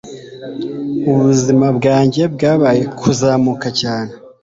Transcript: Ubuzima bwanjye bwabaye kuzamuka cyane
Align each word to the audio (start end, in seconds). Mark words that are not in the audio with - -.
Ubuzima 1.11 1.67
bwanjye 1.77 2.23
bwabaye 2.33 2.83
kuzamuka 2.99 3.67
cyane 3.79 4.11